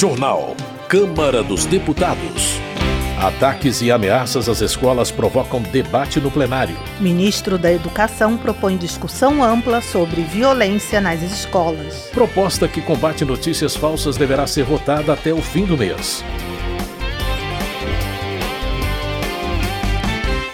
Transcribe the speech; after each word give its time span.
Jornal. 0.00 0.56
Câmara 0.88 1.42
dos 1.42 1.66
Deputados. 1.66 2.58
Ataques 3.18 3.82
e 3.82 3.92
ameaças 3.92 4.48
às 4.48 4.62
escolas 4.62 5.10
provocam 5.10 5.60
debate 5.60 6.18
no 6.18 6.30
plenário. 6.30 6.74
Ministro 6.98 7.58
da 7.58 7.70
Educação 7.70 8.38
propõe 8.38 8.78
discussão 8.78 9.44
ampla 9.44 9.82
sobre 9.82 10.22
violência 10.22 11.02
nas 11.02 11.20
escolas. 11.20 12.08
Proposta 12.14 12.66
que 12.66 12.80
combate 12.80 13.26
notícias 13.26 13.76
falsas 13.76 14.16
deverá 14.16 14.46
ser 14.46 14.64
votada 14.64 15.12
até 15.12 15.34
o 15.34 15.42
fim 15.42 15.66
do 15.66 15.76
mês. 15.76 16.24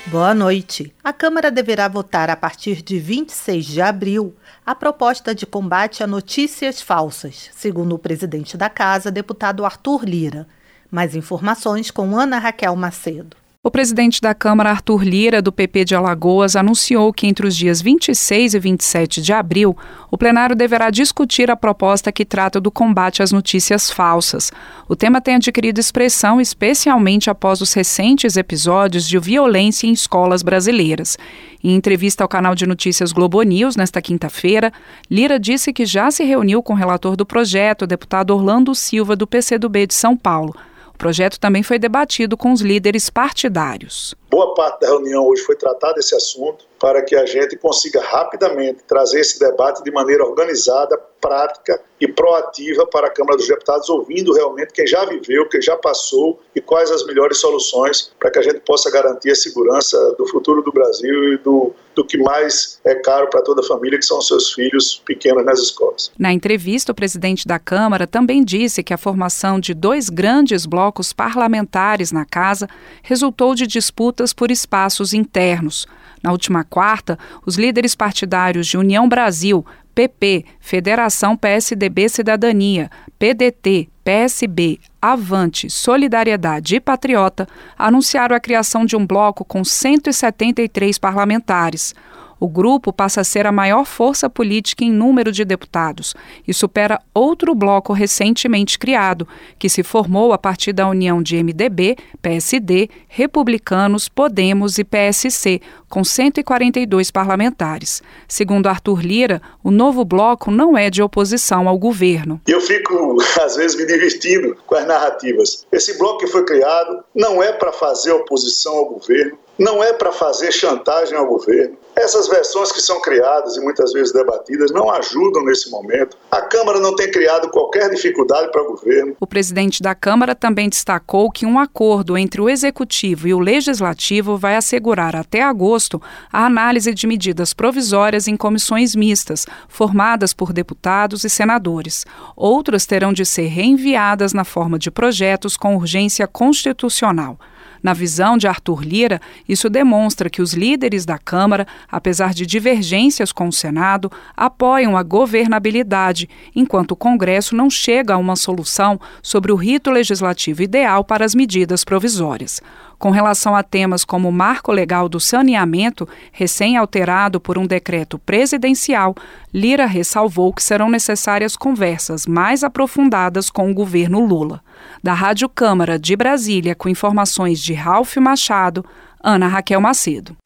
Boa 0.08 0.32
noite. 0.32 0.94
A 1.02 1.12
Câmara 1.12 1.50
deverá 1.50 1.88
votar 1.88 2.30
a 2.30 2.36
partir 2.36 2.80
de 2.80 2.96
26 2.96 3.66
de 3.66 3.82
abril 3.82 4.36
a 4.64 4.72
proposta 4.72 5.34
de 5.34 5.44
combate 5.44 6.00
a 6.00 6.06
notícias 6.06 6.80
falsas, 6.80 7.50
segundo 7.52 7.96
o 7.96 7.98
presidente 7.98 8.56
da 8.56 8.70
Casa, 8.70 9.10
deputado 9.10 9.64
Arthur 9.64 10.04
Lira. 10.04 10.46
Mais 10.88 11.16
informações 11.16 11.90
com 11.90 12.16
Ana 12.16 12.38
Raquel 12.38 12.76
Macedo. 12.76 13.36
O 13.66 13.70
presidente 13.76 14.20
da 14.20 14.32
Câmara, 14.32 14.70
Arthur 14.70 15.02
Lira, 15.02 15.42
do 15.42 15.50
PP 15.50 15.86
de 15.86 15.96
Alagoas, 15.96 16.54
anunciou 16.54 17.12
que 17.12 17.26
entre 17.26 17.48
os 17.48 17.56
dias 17.56 17.82
26 17.82 18.54
e 18.54 18.60
27 18.60 19.20
de 19.20 19.32
abril, 19.32 19.76
o 20.08 20.16
plenário 20.16 20.54
deverá 20.54 20.88
discutir 20.88 21.50
a 21.50 21.56
proposta 21.56 22.12
que 22.12 22.24
trata 22.24 22.60
do 22.60 22.70
combate 22.70 23.24
às 23.24 23.32
notícias 23.32 23.90
falsas. 23.90 24.52
O 24.88 24.94
tema 24.94 25.20
tem 25.20 25.34
adquirido 25.34 25.80
expressão 25.80 26.40
especialmente 26.40 27.28
após 27.28 27.60
os 27.60 27.72
recentes 27.72 28.36
episódios 28.36 29.08
de 29.08 29.18
violência 29.18 29.88
em 29.88 29.92
escolas 29.92 30.44
brasileiras. 30.44 31.18
Em 31.60 31.74
entrevista 31.74 32.22
ao 32.22 32.28
canal 32.28 32.54
de 32.54 32.68
notícias 32.68 33.10
Globo 33.10 33.42
News 33.42 33.74
nesta 33.74 34.00
quinta-feira, 34.00 34.72
Lira 35.10 35.40
disse 35.40 35.72
que 35.72 35.84
já 35.84 36.08
se 36.12 36.22
reuniu 36.22 36.62
com 36.62 36.72
o 36.72 36.76
relator 36.76 37.16
do 37.16 37.26
projeto, 37.26 37.82
o 37.82 37.88
deputado 37.88 38.30
Orlando 38.30 38.72
Silva, 38.76 39.16
do 39.16 39.26
PCdoB 39.26 39.88
de 39.88 39.94
São 39.94 40.16
Paulo. 40.16 40.54
O 40.96 40.98
projeto 40.98 41.38
também 41.38 41.62
foi 41.62 41.78
debatido 41.78 42.38
com 42.38 42.54
os 42.54 42.62
líderes 42.62 43.10
partidários. 43.10 44.14
Boa 44.30 44.54
parte 44.54 44.80
da 44.80 44.86
reunião 44.86 45.26
hoje 45.26 45.42
foi 45.42 45.54
tratar 45.54 45.92
desse 45.92 46.16
assunto 46.16 46.64
para 46.80 47.02
que 47.02 47.14
a 47.14 47.26
gente 47.26 47.54
consiga 47.54 48.00
rapidamente 48.00 48.82
trazer 48.88 49.20
esse 49.20 49.38
debate 49.38 49.84
de 49.84 49.90
maneira 49.90 50.24
organizada, 50.24 50.96
prática 51.20 51.78
e 52.00 52.08
proativa 52.08 52.86
para 52.86 53.08
a 53.08 53.10
Câmara 53.10 53.36
dos 53.36 53.46
Deputados, 53.46 53.90
ouvindo 53.90 54.32
realmente 54.32 54.72
quem 54.72 54.86
já 54.86 55.04
viveu, 55.04 55.46
quem 55.50 55.60
já 55.60 55.76
passou 55.76 56.40
e 56.54 56.62
quais 56.62 56.90
as 56.90 57.04
melhores 57.04 57.36
soluções 57.36 58.10
para 58.18 58.30
que 58.30 58.38
a 58.38 58.42
gente 58.42 58.60
possa 58.60 58.90
garantir 58.90 59.30
a 59.30 59.36
segurança 59.36 60.14
do 60.16 60.26
futuro 60.26 60.62
do 60.62 60.72
Brasil 60.72 61.34
e 61.34 61.36
do, 61.36 61.74
do 61.96 62.04
que 62.04 62.18
mais 62.18 62.78
é 62.84 62.94
caro 62.94 63.28
para 63.30 63.42
toda 63.42 63.62
a 63.62 63.64
família, 63.64 63.98
que 63.98 64.04
são 64.04 64.18
os 64.18 64.28
seus 64.28 64.52
filhos 64.52 65.02
pequenos 65.04 65.44
nas 65.44 65.58
escolas. 65.58 66.12
Na 66.18 66.30
entrevista, 66.30 66.92
o 66.92 66.94
presidente 66.94 67.48
da 67.48 67.58
Câmara 67.58 68.06
também 68.06 68.44
disse 68.44 68.82
que 68.82 68.92
a 68.92 68.98
formação 68.98 69.58
de 69.58 69.72
dois 69.72 70.10
grandes 70.10 70.66
blocos 70.66 71.14
parlamentares 71.14 72.12
na 72.12 72.26
casa 72.26 72.68
resultou 73.02 73.54
de 73.54 73.66
disputas 73.66 74.34
por 74.34 74.50
espaços 74.50 75.14
internos. 75.14 75.86
Na 76.22 76.32
última 76.32 76.64
quarta, 76.64 77.18
os 77.46 77.56
líderes 77.56 77.94
partidários 77.94 78.66
de 78.66 78.76
União 78.76 79.08
Brasil, 79.08 79.64
PP, 79.96 80.44
Federação 80.60 81.34
PSDB 81.34 82.10
Cidadania, 82.10 82.90
PDT, 83.18 83.88
PSB, 84.04 84.78
Avante, 85.00 85.70
Solidariedade 85.70 86.76
e 86.76 86.80
Patriota 86.80 87.48
anunciaram 87.78 88.36
a 88.36 88.40
criação 88.40 88.84
de 88.84 88.94
um 88.94 89.06
bloco 89.06 89.42
com 89.42 89.64
173 89.64 90.98
parlamentares. 90.98 91.94
O 92.38 92.48
grupo 92.48 92.92
passa 92.92 93.22
a 93.22 93.24
ser 93.24 93.46
a 93.46 93.52
maior 93.52 93.84
força 93.84 94.28
política 94.28 94.84
em 94.84 94.92
número 94.92 95.32
de 95.32 95.44
deputados 95.44 96.14
e 96.46 96.52
supera 96.52 97.00
outro 97.14 97.54
bloco 97.54 97.92
recentemente 97.92 98.78
criado, 98.78 99.26
que 99.58 99.68
se 99.68 99.82
formou 99.82 100.32
a 100.32 100.38
partir 100.38 100.72
da 100.72 100.86
união 100.86 101.22
de 101.22 101.42
MDB, 101.42 101.96
PSD, 102.20 102.90
Republicanos, 103.08 104.08
Podemos 104.08 104.78
e 104.78 104.84
PSC, 104.84 105.60
com 105.88 106.04
142 106.04 107.10
parlamentares. 107.10 108.02
Segundo 108.28 108.66
Arthur 108.66 109.00
Lira, 109.00 109.40
o 109.62 109.70
novo 109.70 110.04
bloco 110.04 110.50
não 110.50 110.76
é 110.76 110.90
de 110.90 111.02
oposição 111.02 111.68
ao 111.68 111.78
governo. 111.78 112.40
Eu 112.46 112.60
fico, 112.60 113.16
às 113.40 113.56
vezes, 113.56 113.76
me 113.76 113.86
divertindo 113.86 114.56
com 114.66 114.74
as 114.74 114.86
narrativas. 114.86 115.66
Esse 115.72 115.96
bloco 115.96 116.18
que 116.18 116.26
foi 116.26 116.44
criado 116.44 117.02
não 117.14 117.42
é 117.42 117.52
para 117.52 117.72
fazer 117.72 118.12
oposição 118.12 118.74
ao 118.74 118.86
governo, 118.86 119.38
não 119.58 119.82
é 119.82 119.92
para 119.92 120.12
fazer 120.12 120.52
chantagem 120.52 121.16
ao 121.16 121.26
governo. 121.26 121.76
Essas 121.96 122.28
versões 122.28 122.70
que 122.70 122.82
são 122.82 123.00
criadas 123.00 123.56
e 123.56 123.60
muitas 123.60 123.90
vezes 123.92 124.12
debatidas 124.12 124.70
não 124.70 124.90
ajudam 124.90 125.42
nesse 125.44 125.70
momento. 125.70 126.14
A 126.30 126.42
Câmara 126.42 126.78
não 126.78 126.94
tem 126.94 127.10
criado 127.10 127.48
qualquer 127.48 127.88
dificuldade 127.88 128.52
para 128.52 128.62
o 128.62 128.72
governo. 128.72 129.16
O 129.18 129.26
presidente 129.26 129.82
da 129.82 129.94
Câmara 129.94 130.34
também 130.34 130.68
destacou 130.68 131.30
que 131.30 131.46
um 131.46 131.58
acordo 131.58 132.18
entre 132.18 132.38
o 132.38 132.50
Executivo 132.50 133.26
e 133.26 133.32
o 133.32 133.38
Legislativo 133.38 134.36
vai 134.36 134.56
assegurar 134.56 135.16
até 135.16 135.42
agosto 135.42 136.00
a 136.30 136.44
análise 136.44 136.92
de 136.92 137.06
medidas 137.06 137.54
provisórias 137.54 138.28
em 138.28 138.36
comissões 138.36 138.94
mistas, 138.94 139.46
formadas 139.66 140.34
por 140.34 140.52
deputados 140.52 141.24
e 141.24 141.30
senadores. 141.30 142.04
Outras 142.36 142.84
terão 142.84 143.10
de 143.10 143.24
ser 143.24 143.46
reenviadas 143.46 144.34
na 144.34 144.44
forma 144.44 144.78
de 144.78 144.90
projetos 144.90 145.56
com 145.56 145.76
urgência 145.76 146.26
constitucional. 146.26 147.38
Na 147.86 147.92
visão 147.92 148.36
de 148.36 148.48
Arthur 148.48 148.82
Lira, 148.82 149.20
isso 149.48 149.70
demonstra 149.70 150.28
que 150.28 150.42
os 150.42 150.54
líderes 150.54 151.06
da 151.06 151.18
Câmara, 151.18 151.64
apesar 151.88 152.34
de 152.34 152.44
divergências 152.44 153.30
com 153.30 153.46
o 153.46 153.52
Senado, 153.52 154.10
apoiam 154.36 154.96
a 154.96 155.04
governabilidade, 155.04 156.28
enquanto 156.52 156.90
o 156.90 156.96
Congresso 156.96 157.54
não 157.54 157.70
chega 157.70 158.14
a 158.14 158.16
uma 158.16 158.34
solução 158.34 158.98
sobre 159.22 159.52
o 159.52 159.54
rito 159.54 159.88
legislativo 159.88 160.64
ideal 160.64 161.04
para 161.04 161.24
as 161.24 161.32
medidas 161.32 161.84
provisórias. 161.84 162.60
Com 162.98 163.10
relação 163.10 163.54
a 163.54 163.62
temas 163.62 164.04
como 164.04 164.28
o 164.28 164.32
marco 164.32 164.72
legal 164.72 165.08
do 165.08 165.20
saneamento, 165.20 166.08
recém-alterado 166.32 167.40
por 167.40 167.58
um 167.58 167.66
decreto 167.66 168.18
presidencial, 168.18 169.14
Lira 169.52 169.86
ressalvou 169.86 170.52
que 170.52 170.62
serão 170.62 170.88
necessárias 170.88 171.56
conversas 171.56 172.26
mais 172.26 172.64
aprofundadas 172.64 173.50
com 173.50 173.70
o 173.70 173.74
governo 173.74 174.24
Lula. 174.24 174.62
Da 175.02 175.12
Rádio 175.12 175.48
Câmara 175.48 175.98
de 175.98 176.16
Brasília, 176.16 176.74
com 176.74 176.88
informações 176.88 177.60
de 177.60 177.74
Ralph 177.74 178.16
Machado, 178.16 178.84
Ana 179.22 179.48
Raquel 179.48 179.80
Macedo. 179.80 180.36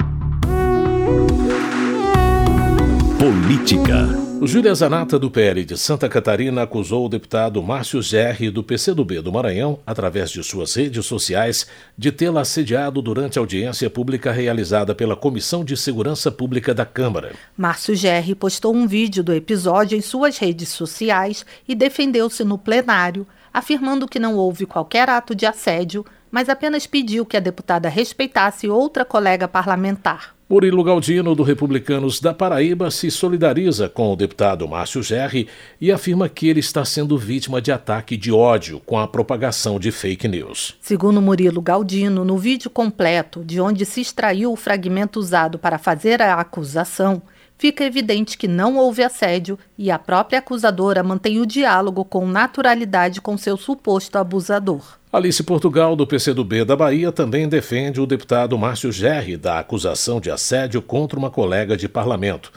Política. 3.19 4.20
O 4.41 4.47
Júlia 4.47 4.75
Zanata, 4.75 5.19
do 5.19 5.31
PL 5.31 5.67
de 5.67 5.77
Santa 5.77 6.09
Catarina, 6.09 6.63
acusou 6.63 7.05
o 7.05 7.09
deputado 7.11 7.63
Márcio 7.63 8.01
Gerri, 8.01 8.49
do 8.49 8.65
PCdoB 8.65 9.21
do 9.21 9.31
Maranhão, 9.31 9.79
através 9.87 10.31
de 10.31 10.43
suas 10.43 10.75
redes 10.75 11.05
sociais, 11.05 11.67
de 11.97 12.11
tê-la 12.11 12.41
assediado 12.41 13.03
durante 13.03 13.39
a 13.39 13.43
audiência 13.43 13.91
pública 13.91 14.33
realizada 14.33 14.95
pela 14.95 15.15
Comissão 15.15 15.63
de 15.63 15.77
Segurança 15.77 16.33
Pública 16.33 16.73
da 16.73 16.87
Câmara. 16.87 17.33
Márcio 17.55 17.95
Gerri 17.95 18.35
postou 18.35 18.75
um 18.75 18.87
vídeo 18.87 19.23
do 19.23 19.35
episódio 19.35 19.99
em 19.99 20.01
suas 20.01 20.39
redes 20.39 20.71
sociais 20.71 21.45
e 21.69 21.75
defendeu-se 21.75 22.43
no 22.43 22.57
plenário, 22.57 23.27
afirmando 23.53 24.09
que 24.09 24.19
não 24.19 24.37
houve 24.37 24.65
qualquer 24.65 25.11
ato 25.11 25.35
de 25.35 25.45
assédio, 25.45 26.03
mas 26.31 26.49
apenas 26.49 26.87
pediu 26.87 27.27
que 27.27 27.37
a 27.37 27.41
deputada 27.41 27.91
respeitasse 27.91 28.67
outra 28.71 29.05
colega 29.05 29.47
parlamentar. 29.47 30.40
Murilo 30.51 30.83
Galdino, 30.83 31.33
do 31.33 31.45
Republicanos 31.45 32.19
da 32.19 32.35
Paraíba, 32.35 32.91
se 32.91 33.09
solidariza 33.09 33.89
com 33.89 34.13
o 34.13 34.17
deputado 34.17 34.67
Márcio 34.67 35.01
Gerri 35.01 35.47
e 35.81 35.93
afirma 35.93 36.29
que 36.29 36.49
ele 36.49 36.59
está 36.59 36.85
sendo 36.85 37.17
vítima 37.17 37.63
de 37.63 37.71
ataque 37.71 38.17
de 38.17 38.33
ódio 38.33 38.81
com 38.85 38.99
a 38.99 39.07
propagação 39.07 39.79
de 39.79 39.93
fake 39.93 40.27
news. 40.27 40.77
Segundo 40.81 41.23
Murilo 41.23 41.63
Galdino, 41.63 42.25
no 42.25 42.37
vídeo 42.37 42.69
completo, 42.69 43.45
de 43.45 43.61
onde 43.61 43.87
se 43.87 44.01
extraiu 44.01 44.51
o 44.51 44.57
fragmento 44.57 45.21
usado 45.21 45.57
para 45.57 45.79
fazer 45.79 46.21
a 46.21 46.35
acusação, 46.35 47.23
fica 47.61 47.85
evidente 47.85 48.39
que 48.39 48.49
não 48.49 48.79
houve 48.79 49.03
assédio 49.03 49.59
e 49.77 49.91
a 49.91 49.99
própria 49.99 50.39
acusadora 50.39 51.03
mantém 51.03 51.39
o 51.39 51.47
diálogo 51.47 52.07
com 52.07 52.27
naturalidade 52.27 53.21
com 53.21 53.37
seu 53.37 53.55
suposto 53.55 54.17
abusador. 54.17 54.99
Alice 55.13 55.43
Portugal, 55.43 55.95
do 55.95 56.07
PCdoB 56.07 56.65
da 56.65 56.75
Bahia, 56.75 57.13
também 57.13 57.47
defende 57.47 58.01
o 58.01 58.07
deputado 58.07 58.57
Márcio 58.57 58.91
Gerri 58.91 59.37
da 59.37 59.59
acusação 59.59 60.21
de 60.21 60.31
assédio 60.31 60.81
contra 60.81 61.19
uma 61.19 61.31
colega 61.31 61.77
de 61.77 61.87
parlamento. 61.87 62.51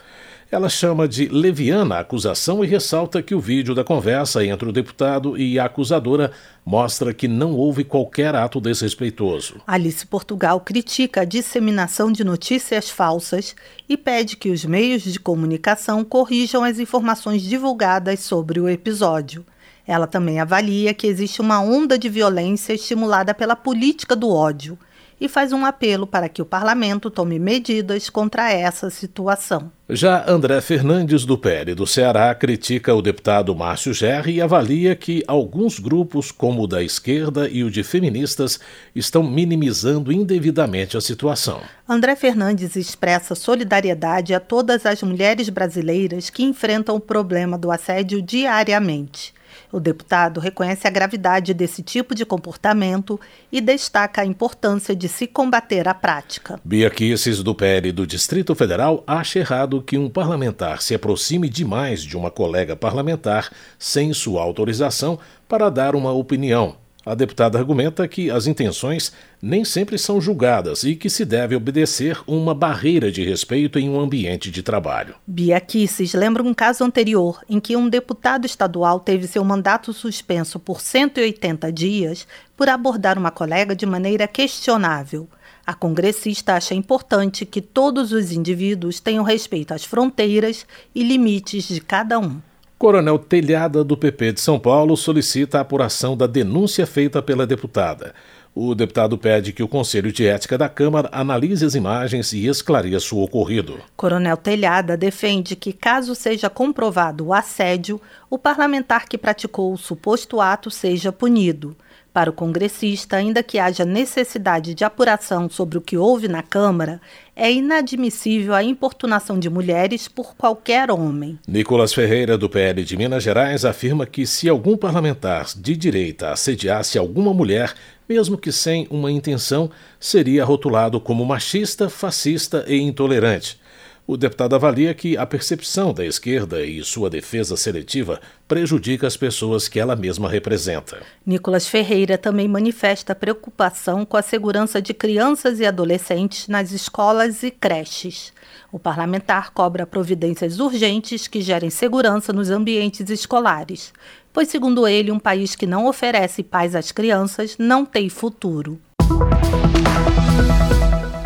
Ela 0.53 0.69
chama 0.69 1.07
de 1.07 1.27
leviana 1.29 1.95
a 1.95 1.99
acusação 2.01 2.63
e 2.63 2.67
ressalta 2.67 3.23
que 3.23 3.33
o 3.33 3.39
vídeo 3.39 3.73
da 3.73 3.83
conversa 3.83 4.45
entre 4.45 4.69
o 4.69 4.71
deputado 4.71 5.35
e 5.35 5.57
a 5.57 5.65
acusadora 5.65 6.31
mostra 6.63 7.11
que 7.11 7.27
não 7.27 7.53
houve 7.53 7.83
qualquer 7.83 8.35
ato 8.35 8.61
desrespeitoso. 8.61 9.55
Alice 9.65 10.05
Portugal 10.05 10.59
critica 10.59 11.21
a 11.21 11.25
disseminação 11.25 12.11
de 12.11 12.23
notícias 12.23 12.87
falsas 12.87 13.55
e 13.89 13.97
pede 13.97 14.37
que 14.37 14.51
os 14.51 14.63
meios 14.63 15.01
de 15.01 15.19
comunicação 15.19 16.03
corrijam 16.03 16.63
as 16.63 16.77
informações 16.77 17.41
divulgadas 17.41 18.19
sobre 18.19 18.59
o 18.59 18.69
episódio. 18.69 19.43
Ela 19.87 20.05
também 20.05 20.39
avalia 20.39 20.93
que 20.93 21.07
existe 21.07 21.41
uma 21.41 21.61
onda 21.61 21.97
de 21.97 22.09
violência 22.09 22.73
estimulada 22.73 23.33
pela 23.33 23.55
política 23.55 24.15
do 24.15 24.29
ódio 24.29 24.77
e 25.23 25.29
faz 25.29 25.53
um 25.53 25.65
apelo 25.65 26.05
para 26.05 26.27
que 26.27 26.41
o 26.41 26.45
parlamento 26.45 27.09
tome 27.09 27.39
medidas 27.39 28.09
contra 28.09 28.51
essa 28.51 28.89
situação. 28.89 29.71
Já 29.89 30.29
André 30.29 30.59
Fernandes, 30.59 31.23
do 31.23 31.37
PL 31.37 31.73
do 31.73 31.87
Ceará, 31.87 32.35
critica 32.35 32.93
o 32.93 33.01
deputado 33.01 33.55
Márcio 33.55 33.93
Gerri 33.93 34.33
e 34.33 34.41
avalia 34.41 34.97
que 34.97 35.23
alguns 35.25 35.79
grupos, 35.79 36.29
como 36.29 36.63
o 36.63 36.67
da 36.67 36.83
esquerda 36.83 37.47
e 37.47 37.63
o 37.63 37.71
de 37.71 37.85
feministas, 37.85 38.59
estão 38.93 39.23
minimizando 39.23 40.11
indevidamente 40.11 40.97
a 40.97 41.01
situação. 41.01 41.61
André 41.87 42.17
Fernandes 42.17 42.75
expressa 42.75 43.33
solidariedade 43.33 44.33
a 44.33 44.41
todas 44.41 44.85
as 44.85 45.01
mulheres 45.03 45.47
brasileiras 45.47 46.29
que 46.29 46.43
enfrentam 46.43 46.97
o 46.97 46.99
problema 46.99 47.57
do 47.57 47.71
assédio 47.71 48.21
diariamente. 48.21 49.33
O 49.71 49.79
deputado 49.79 50.39
reconhece 50.39 50.87
a 50.87 50.91
gravidade 50.91 51.53
desse 51.53 51.81
tipo 51.81 52.13
de 52.13 52.25
comportamento 52.25 53.19
e 53.51 53.59
destaca 53.59 54.21
a 54.21 54.25
importância 54.25 54.95
de 54.95 55.07
se 55.07 55.27
combater 55.27 55.87
a 55.87 55.93
prática. 55.93 56.59
Bia 56.63 56.89
Kisses, 56.89 57.41
do 57.41 57.55
PL 57.55 57.91
do 57.91 58.05
Distrito 58.05 58.53
Federal, 58.55 59.03
acha 59.07 59.39
errado 59.39 59.81
que 59.81 59.97
um 59.97 60.09
parlamentar 60.09 60.81
se 60.81 60.93
aproxime 60.93 61.49
demais 61.49 62.01
de 62.03 62.17
uma 62.17 62.31
colega 62.31 62.75
parlamentar 62.75 63.49
sem 63.77 64.13
sua 64.13 64.41
autorização 64.41 65.19
para 65.47 65.69
dar 65.69 65.95
uma 65.95 66.11
opinião 66.11 66.82
a 67.05 67.13
deputada 67.13 67.57
argumenta 67.57 68.07
que 68.07 68.31
as 68.31 68.47
intenções 68.47 69.11
nem 69.41 69.65
sempre 69.65 69.97
são 69.97 70.21
julgadas 70.21 70.83
e 70.83 70.95
que 70.95 71.09
se 71.09 71.25
deve 71.25 71.55
obedecer 71.55 72.19
uma 72.25 72.55
barreira 72.55 73.11
de 73.11 73.23
respeito 73.23 73.77
em 73.77 73.89
um 73.89 73.99
ambiente 73.99 74.49
de 74.49 74.63
trabalho. 74.63 75.15
Bia 75.27 75.59
Kisses 75.59 76.13
lembra 76.13 76.41
um 76.41 76.53
caso 76.53 76.83
anterior 76.83 77.41
em 77.49 77.59
que 77.59 77.75
um 77.75 77.89
deputado 77.89 78.45
estadual 78.45 78.99
teve 78.99 79.27
seu 79.27 79.43
mandato 79.43 79.91
suspenso 79.91 80.59
por 80.59 80.79
180 80.79 81.71
dias 81.71 82.27
por 82.55 82.69
abordar 82.69 83.17
uma 83.17 83.31
colega 83.31 83.75
de 83.75 83.85
maneira 83.85 84.27
questionável. 84.27 85.27
A 85.65 85.73
congressista 85.73 86.55
acha 86.55 86.73
importante 86.73 87.45
que 87.45 87.61
todos 87.61 88.11
os 88.11 88.31
indivíduos 88.31 88.99
tenham 88.99 89.23
respeito 89.23 89.73
às 89.73 89.85
fronteiras 89.85 90.65
e 90.93 91.03
limites 91.03 91.67
de 91.67 91.79
cada 91.79 92.19
um. 92.19 92.41
Coronel 92.83 93.17
Telhada, 93.17 93.81
do 93.81 93.95
PP 93.95 94.33
de 94.33 94.41
São 94.41 94.59
Paulo, 94.59 94.97
solicita 94.97 95.57
a 95.57 95.61
apuração 95.61 96.17
da 96.17 96.27
denúncia 96.27 96.85
feita 96.85 97.21
pela 97.21 97.47
deputada. 97.47 98.13
O 98.53 98.75
deputado 98.75 99.17
pede 99.17 99.53
que 99.53 99.63
o 99.63 99.69
Conselho 99.69 100.11
de 100.11 100.27
Ética 100.27 100.57
da 100.57 100.67
Câmara 100.67 101.07
analise 101.13 101.65
as 101.65 101.75
imagens 101.75 102.33
e 102.33 102.45
esclareça 102.45 103.15
o 103.15 103.23
ocorrido. 103.23 103.79
Coronel 103.95 104.35
Telhada 104.35 104.97
defende 104.97 105.55
que, 105.55 105.71
caso 105.71 106.13
seja 106.13 106.49
comprovado 106.49 107.27
o 107.27 107.33
assédio, 107.33 108.01
o 108.29 108.37
parlamentar 108.37 109.07
que 109.07 109.17
praticou 109.17 109.71
o 109.71 109.77
suposto 109.77 110.41
ato 110.41 110.69
seja 110.69 111.09
punido. 111.09 111.77
Para 112.13 112.29
o 112.29 112.33
congressista, 112.33 113.15
ainda 113.15 113.41
que 113.41 113.57
haja 113.57 113.83
necessidade 113.83 114.75
de 114.75 114.85
apuração 114.85 115.49
sobre 115.49 115.79
o 115.79 115.81
que 115.81 115.97
houve 115.97 116.27
na 116.27 116.43
Câmara, 116.43 117.01
é 117.35 117.51
inadmissível 117.51 118.53
a 118.53 118.63
importunação 118.63 119.39
de 119.39 119.49
mulheres 119.49 120.07
por 120.07 120.35
qualquer 120.35 120.91
homem. 120.91 121.39
Nicolas 121.47 121.91
Ferreira, 121.91 122.37
do 122.37 122.47
PL 122.47 122.83
de 122.83 122.95
Minas 122.95 123.23
Gerais, 123.23 123.65
afirma 123.65 124.05
que 124.05 124.27
se 124.27 124.47
algum 124.47 124.77
parlamentar 124.77 125.47
de 125.57 125.75
direita 125.75 126.29
assediasse 126.29 126.99
alguma 126.99 127.33
mulher, 127.33 127.73
mesmo 128.07 128.37
que 128.37 128.51
sem 128.51 128.85
uma 128.91 129.11
intenção, 129.11 129.71
seria 129.99 130.45
rotulado 130.45 131.01
como 131.01 131.25
machista, 131.25 131.89
fascista 131.89 132.63
e 132.67 132.77
intolerante. 132.79 133.57
O 134.05 134.17
deputado 134.17 134.53
avalia 134.53 134.93
que 134.93 135.15
a 135.15 135.25
percepção 135.25 135.93
da 135.93 136.05
esquerda 136.05 136.61
e 136.65 136.83
sua 136.83 137.09
defesa 137.09 137.55
seletiva 137.55 138.19
prejudica 138.45 139.07
as 139.07 139.15
pessoas 139.15 139.69
que 139.69 139.79
ela 139.79 139.95
mesma 139.95 140.29
representa. 140.29 141.01
Nicolas 141.25 141.65
Ferreira 141.69 142.17
também 142.17 142.45
manifesta 142.45 143.15
preocupação 143.15 144.05
com 144.05 144.17
a 144.17 144.21
segurança 144.21 144.81
de 144.81 144.93
crianças 144.93 145.61
e 145.61 145.65
adolescentes 145.65 146.49
nas 146.49 146.73
escolas 146.73 147.43
e 147.43 147.51
creches. 147.51 148.33
O 148.73 148.77
parlamentar 148.77 149.51
cobra 149.51 149.87
providências 149.87 150.59
urgentes 150.59 151.25
que 151.25 151.39
gerem 151.39 151.69
segurança 151.69 152.33
nos 152.33 152.49
ambientes 152.49 153.09
escolares, 153.09 153.93
pois, 154.33 154.49
segundo 154.49 154.85
ele, 154.85 155.13
um 155.13 155.19
país 155.19 155.55
que 155.55 155.65
não 155.65 155.87
oferece 155.87 156.43
paz 156.43 156.75
às 156.75 156.91
crianças 156.91 157.55
não 157.57 157.85
tem 157.85 158.09
futuro. 158.09 158.81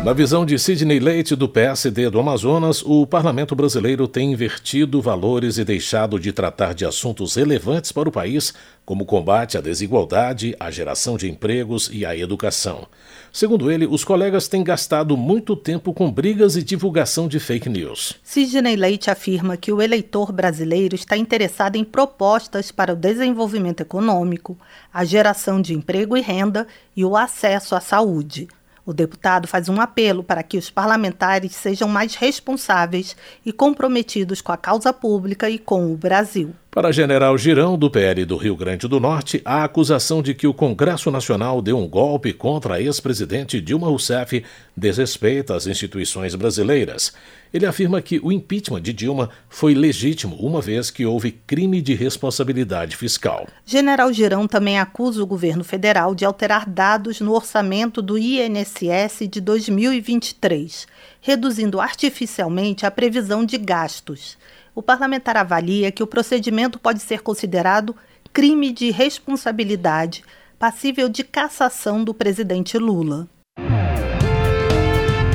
Na 0.08 0.14
visão 0.14 0.46
de 0.46 0.58
Sidney 0.58 0.98
Leite, 1.00 1.36
do 1.36 1.46
PSD 1.46 2.08
do 2.08 2.18
Amazonas, 2.18 2.82
o 2.82 3.06
parlamento 3.06 3.54
brasileiro 3.54 4.08
tem 4.08 4.32
invertido 4.32 5.02
valores 5.02 5.58
e 5.58 5.64
deixado 5.66 6.18
de 6.18 6.32
tratar 6.32 6.72
de 6.72 6.86
assuntos 6.86 7.34
relevantes 7.34 7.92
para 7.92 8.08
o 8.08 8.10
país, 8.10 8.54
como 8.86 9.02
o 9.02 9.06
combate 9.06 9.58
à 9.58 9.60
desigualdade, 9.60 10.56
a 10.58 10.70
geração 10.70 11.18
de 11.18 11.28
empregos 11.28 11.90
e 11.92 12.06
a 12.06 12.16
educação. 12.16 12.86
Segundo 13.30 13.70
ele, 13.70 13.86
os 13.86 14.02
colegas 14.02 14.48
têm 14.48 14.64
gastado 14.64 15.14
muito 15.14 15.54
tempo 15.54 15.92
com 15.92 16.10
brigas 16.10 16.56
e 16.56 16.62
divulgação 16.62 17.28
de 17.28 17.38
fake 17.38 17.68
news. 17.68 18.14
Sidney 18.24 18.76
Leite 18.76 19.10
afirma 19.10 19.58
que 19.58 19.70
o 19.70 19.82
eleitor 19.82 20.32
brasileiro 20.32 20.94
está 20.94 21.18
interessado 21.18 21.76
em 21.76 21.84
propostas 21.84 22.72
para 22.72 22.94
o 22.94 22.96
desenvolvimento 22.96 23.82
econômico, 23.82 24.56
a 24.90 25.04
geração 25.04 25.60
de 25.60 25.74
emprego 25.74 26.16
e 26.16 26.22
renda 26.22 26.66
e 26.96 27.04
o 27.04 27.14
acesso 27.14 27.74
à 27.74 27.80
saúde. 27.82 28.48
O 28.88 28.94
deputado 28.94 29.46
faz 29.46 29.68
um 29.68 29.82
apelo 29.82 30.24
para 30.24 30.42
que 30.42 30.56
os 30.56 30.70
parlamentares 30.70 31.54
sejam 31.54 31.86
mais 31.86 32.14
responsáveis 32.14 33.14
e 33.44 33.52
comprometidos 33.52 34.40
com 34.40 34.50
a 34.50 34.56
causa 34.56 34.94
pública 34.94 35.50
e 35.50 35.58
com 35.58 35.92
o 35.92 35.94
Brasil. 35.94 36.54
Para 36.70 36.92
General 36.92 37.36
Girão, 37.38 37.78
do 37.78 37.90
PL 37.90 38.26
do 38.26 38.36
Rio 38.36 38.54
Grande 38.54 38.86
do 38.86 39.00
Norte, 39.00 39.40
a 39.42 39.64
acusação 39.64 40.22
de 40.22 40.34
que 40.34 40.46
o 40.46 40.52
Congresso 40.52 41.10
Nacional 41.10 41.62
deu 41.62 41.78
um 41.78 41.88
golpe 41.88 42.30
contra 42.30 42.74
a 42.74 42.80
ex-presidente 42.80 43.58
Dilma 43.58 43.86
Rousseff 43.86 44.44
desrespeita 44.76 45.56
as 45.56 45.66
instituições 45.66 46.34
brasileiras. 46.34 47.14
Ele 47.54 47.64
afirma 47.64 48.02
que 48.02 48.20
o 48.22 48.30
impeachment 48.30 48.82
de 48.82 48.92
Dilma 48.92 49.30
foi 49.48 49.72
legítimo, 49.72 50.36
uma 50.36 50.60
vez 50.60 50.90
que 50.90 51.06
houve 51.06 51.32
crime 51.32 51.80
de 51.80 51.94
responsabilidade 51.94 52.96
fiscal. 52.96 53.48
General 53.64 54.12
Girão 54.12 54.46
também 54.46 54.78
acusa 54.78 55.22
o 55.22 55.26
governo 55.26 55.64
federal 55.64 56.14
de 56.14 56.26
alterar 56.26 56.68
dados 56.68 57.18
no 57.22 57.32
orçamento 57.32 58.02
do 58.02 58.18
INSS 58.18 59.26
de 59.28 59.40
2023, 59.40 60.86
reduzindo 61.22 61.80
artificialmente 61.80 62.84
a 62.84 62.90
previsão 62.90 63.42
de 63.42 63.56
gastos 63.56 64.36
o 64.78 64.82
parlamentar 64.82 65.36
avalia 65.36 65.90
que 65.90 66.04
o 66.04 66.06
procedimento 66.06 66.78
pode 66.78 67.00
ser 67.00 67.20
considerado 67.20 67.96
crime 68.32 68.72
de 68.72 68.92
responsabilidade 68.92 70.22
passível 70.56 71.08
de 71.08 71.24
cassação 71.24 72.04
do 72.04 72.14
presidente 72.14 72.78
Lula. 72.78 73.28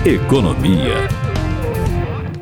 Economia. 0.05 0.95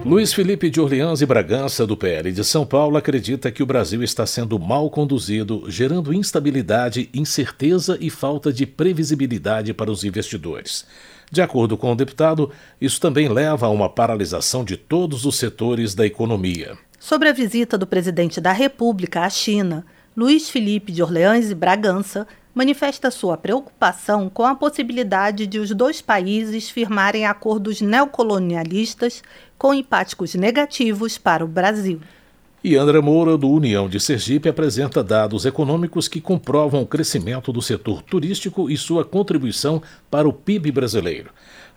Luiz 0.05 0.31
Felipe 0.31 0.69
de 0.69 0.79
Orleans 0.79 1.21
e 1.21 1.25
Bragança, 1.25 1.87
do 1.87 1.97
PL 1.97 2.31
de 2.31 2.43
São 2.43 2.67
Paulo, 2.67 2.95
acredita 2.97 3.51
que 3.51 3.63
o 3.63 3.65
Brasil 3.65 4.03
está 4.03 4.27
sendo 4.27 4.59
mal 4.59 4.87
conduzido, 4.87 5.63
gerando 5.67 6.13
instabilidade, 6.13 7.09
incerteza 7.15 7.97
e 7.99 8.11
falta 8.11 8.53
de 8.53 8.67
previsibilidade 8.67 9.73
para 9.73 9.89
os 9.89 10.03
investidores. 10.03 10.85
De 11.31 11.41
acordo 11.41 11.75
com 11.75 11.91
o 11.91 11.95
deputado, 11.95 12.51
isso 12.79 13.01
também 13.01 13.27
leva 13.27 13.65
a 13.65 13.69
uma 13.71 13.89
paralisação 13.89 14.63
de 14.63 14.77
todos 14.77 15.25
os 15.25 15.35
setores 15.35 15.95
da 15.95 16.05
economia. 16.05 16.77
Sobre 17.01 17.27
a 17.29 17.33
visita 17.33 17.79
do 17.79 17.87
presidente 17.87 18.39
da 18.39 18.51
República 18.51 19.21
à 19.21 19.29
China, 19.29 19.83
Luiz 20.15 20.51
Felipe 20.51 20.91
de 20.91 21.01
Orleans 21.01 21.49
e 21.49 21.55
Bragança 21.55 22.27
manifesta 22.53 23.09
sua 23.09 23.35
preocupação 23.35 24.29
com 24.29 24.45
a 24.45 24.53
possibilidade 24.53 25.47
de 25.47 25.57
os 25.57 25.71
dois 25.71 25.99
países 25.99 26.69
firmarem 26.69 27.25
acordos 27.25 27.81
neocolonialistas 27.81 29.23
com 29.57 29.73
impactos 29.73 30.35
negativos 30.35 31.17
para 31.17 31.43
o 31.43 31.47
Brasil. 31.47 31.99
E 32.63 32.75
André 32.75 33.01
Moura, 33.01 33.35
do 33.35 33.49
União 33.49 33.89
de 33.89 33.99
Sergipe, 33.99 34.47
apresenta 34.47 35.03
dados 35.03 35.47
econômicos 35.47 36.07
que 36.07 36.21
comprovam 36.21 36.83
o 36.83 36.87
crescimento 36.87 37.51
do 37.51 37.63
setor 37.63 38.03
turístico 38.03 38.69
e 38.69 38.77
sua 38.77 39.03
contribuição 39.03 39.81
para 40.11 40.29
o 40.29 40.33
PIB 40.33 40.71
brasileiro. 40.71 41.31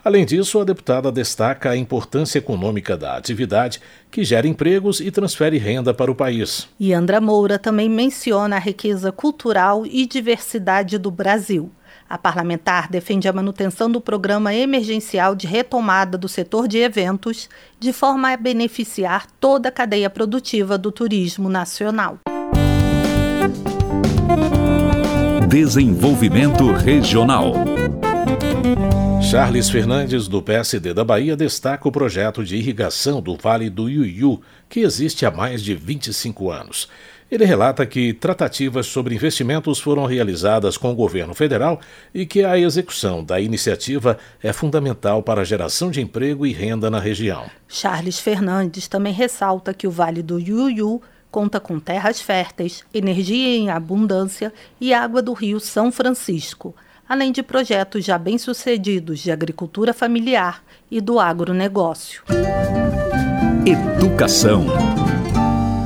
Além 0.05 0.23
disso, 0.23 0.59
a 0.59 0.63
deputada 0.63 1.11
destaca 1.11 1.71
a 1.71 1.75
importância 1.75 2.37
econômica 2.37 2.95
da 2.95 3.17
atividade, 3.17 3.81
que 4.11 4.23
gera 4.23 4.47
empregos 4.47 4.99
e 4.99 5.09
transfere 5.09 5.57
renda 5.57 5.95
para 5.95 6.11
o 6.11 6.15
país. 6.15 6.69
E 6.79 6.93
Andra 6.93 7.19
Moura 7.19 7.57
também 7.57 7.89
menciona 7.89 8.57
a 8.57 8.59
riqueza 8.59 9.11
cultural 9.11 9.83
e 9.83 10.05
diversidade 10.05 10.99
do 10.99 11.09
Brasil. 11.09 11.71
A 12.07 12.19
parlamentar 12.19 12.87
defende 12.87 13.27
a 13.27 13.33
manutenção 13.33 13.89
do 13.89 13.99
programa 13.99 14.53
emergencial 14.53 15.33
de 15.33 15.47
retomada 15.47 16.19
do 16.19 16.29
setor 16.29 16.67
de 16.67 16.77
eventos, 16.77 17.49
de 17.79 17.91
forma 17.91 18.31
a 18.31 18.37
beneficiar 18.37 19.25
toda 19.39 19.69
a 19.69 19.71
cadeia 19.71 20.07
produtiva 20.07 20.77
do 20.77 20.91
turismo 20.91 21.49
nacional. 21.49 22.19
Desenvolvimento 25.49 26.71
Regional. 26.73 27.74
Charles 29.25 29.71
Fernandes, 29.71 30.27
do 30.27 30.39
PSD 30.39 30.93
da 30.93 31.03
Bahia, 31.03 31.35
destaca 31.35 31.87
o 31.87 31.91
projeto 31.91 32.45
de 32.45 32.57
irrigação 32.57 33.19
do 33.19 33.35
Vale 33.35 33.71
do 33.71 33.89
Iuiú, 33.89 34.39
que 34.69 34.81
existe 34.81 35.25
há 35.25 35.31
mais 35.31 35.63
de 35.63 35.73
25 35.73 36.51
anos. 36.51 36.87
Ele 37.29 37.43
relata 37.43 37.87
que 37.87 38.13
tratativas 38.13 38.85
sobre 38.85 39.15
investimentos 39.15 39.79
foram 39.79 40.05
realizadas 40.05 40.77
com 40.77 40.91
o 40.91 40.95
governo 40.95 41.33
federal 41.33 41.81
e 42.13 42.23
que 42.23 42.45
a 42.45 42.57
execução 42.57 43.23
da 43.23 43.41
iniciativa 43.41 44.15
é 44.43 44.53
fundamental 44.53 45.23
para 45.23 45.41
a 45.41 45.45
geração 45.45 45.89
de 45.89 46.01
emprego 46.01 46.45
e 46.45 46.53
renda 46.53 46.91
na 46.91 46.99
região. 46.99 47.49
Charles 47.67 48.19
Fernandes 48.19 48.87
também 48.87 49.11
ressalta 49.11 49.73
que 49.73 49.87
o 49.87 49.91
Vale 49.91 50.21
do 50.21 50.39
Iuiú 50.39 51.01
conta 51.31 51.59
com 51.59 51.79
terras 51.79 52.21
férteis, 52.21 52.85
energia 52.93 53.57
em 53.57 53.71
abundância 53.71 54.53
e 54.79 54.93
água 54.93 55.21
do 55.21 55.33
Rio 55.33 55.59
São 55.59 55.91
Francisco, 55.91 56.75
além 57.07 57.31
de 57.31 57.43
projetos 57.43 58.03
já 58.03 58.17
bem-sucedidos 58.17 59.19
de 59.19 59.31
agricultura 59.31 59.93
familiar 59.93 60.63
e 60.89 60.99
do 60.99 61.19
agronegócio. 61.19 62.23
Educação. 63.65 64.65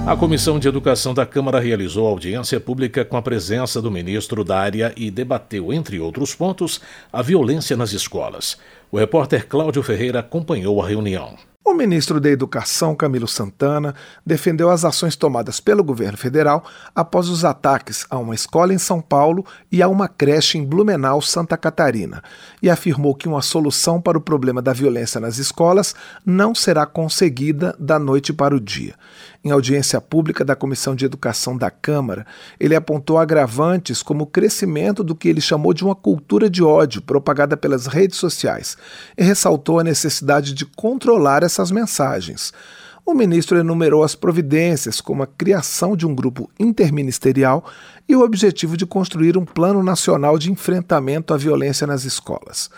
A 0.08 0.16
Comissão 0.16 0.58
de 0.58 0.68
Educação 0.68 1.14
da 1.14 1.26
Câmara 1.26 1.60
realizou 1.60 2.08
audiência 2.08 2.60
pública 2.60 3.06
com 3.06 3.16
a 3.16 3.22
presença 3.22 3.80
do 3.80 3.92
ministro 3.92 4.44
da 4.44 4.58
área 4.58 4.92
e 4.98 5.12
debateu, 5.12 5.72
entre 5.72 6.00
outros 6.00 6.34
pontos, 6.34 6.82
a 7.14 7.22
violência 7.22 7.78
nas 7.78 7.94
escolas. 7.94 8.58
O 8.92 8.98
repórter 8.98 9.48
Cláudio 9.48 9.84
Ferreira 9.84 10.20
acompanhou 10.20 10.82
a 10.82 10.88
reunião. 10.88 11.36
O 11.70 11.74
ministro 11.76 12.20
da 12.20 12.32
Educação, 12.32 12.96
Camilo 12.96 13.28
Santana, 13.28 13.94
defendeu 14.26 14.72
as 14.72 14.84
ações 14.84 15.16
tomadas 15.16 15.60
pelo 15.60 15.84
governo 15.84 16.18
federal 16.18 16.66
após 16.96 17.30
os 17.30 17.46
ataques 17.46 18.08
a 18.10 18.18
uma 18.18 18.34
escola 18.34 18.74
em 18.74 18.80
São 18.80 19.00
Paulo 19.00 19.46
e 19.72 19.84
a 19.84 19.88
uma 19.88 20.08
creche 20.08 20.58
em 20.58 20.66
Blumenau, 20.66 21.22
Santa 21.22 21.56
Catarina, 21.56 22.24
e 22.60 22.72
afirmou 22.72 23.14
que 23.14 23.28
uma 23.28 23.44
solução 23.44 24.02
para 24.02 24.18
o 24.18 24.22
problema 24.22 24.64
da 24.64 24.74
violência 24.74 25.22
nas 25.22 25.38
escolas 25.38 25.94
não 26.26 26.56
será 26.56 26.88
conseguida 26.88 27.76
da 27.78 28.00
noite 28.00 28.34
para 28.34 28.56
o 28.56 28.60
dia. 28.60 28.96
Em 29.42 29.52
audiência 29.52 30.02
pública 30.02 30.44
da 30.44 30.54
Comissão 30.54 30.94
de 30.94 31.06
Educação 31.06 31.56
da 31.56 31.72
Câmara, 31.72 32.28
ele 32.60 32.76
apontou 32.76 33.18
agravantes 33.18 34.04
como 34.04 34.26
o 34.26 34.28
crescimento 34.28 35.02
do 35.02 35.16
que 35.16 35.30
ele 35.30 35.40
chamou 35.40 35.74
de 35.74 35.82
uma 35.82 35.96
cultura 35.96 36.50
de 36.50 36.62
ódio 36.62 37.02
propagada 37.02 37.56
pelas 37.56 37.88
redes 37.88 38.18
sociais 38.18 38.76
e 39.18 39.24
ressaltou 39.24 39.80
a 39.80 39.84
necessidade 39.84 40.54
de 40.54 40.66
controlar 40.66 41.42
essas 41.60 41.72
mensagens. 41.72 42.54
O 43.06 43.14
ministro 43.14 43.58
enumerou 43.58 44.04
as 44.04 44.16
providências, 44.16 45.02
como 45.02 45.24
a 45.24 45.28
criação 45.28 45.96
de 45.96 46.06
um 46.06 46.16
grupo 46.16 46.50
interministerial 46.60 47.66
e 48.08 48.16
o 48.16 48.22
objetivo 48.22 48.78
de 48.78 48.86
construir 48.86 49.38
um 49.38 49.46
plano 49.46 49.84
nacional 49.84 50.38
de 50.38 50.52
enfrentamento 50.52 51.34
à 51.34 51.38
violência 51.38 51.86
nas 51.86 52.06
escolas. 52.06 52.70